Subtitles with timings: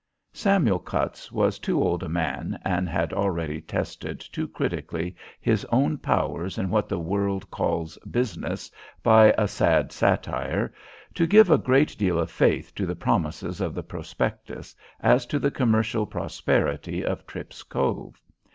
[0.33, 5.99] Samuel Cutts was too old a man, and had already tested too critically his own
[5.99, 8.71] powers in what the world calls "business,"
[9.03, 10.73] by a sad satire,
[11.13, 15.37] to give a great deal of faith to the promises of the prospectus, as to
[15.37, 18.19] the commercial prosperity of Tripp's Cove.